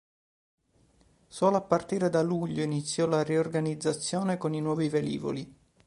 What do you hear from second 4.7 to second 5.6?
velivoli.